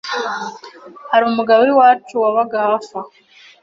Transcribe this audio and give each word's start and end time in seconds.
Hari 1.11 1.23
umugabo 1.27 1.59
w’iwacu 1.61 2.13
wabaga 2.23 2.57
hafi 2.67 2.91
aho 2.99 3.09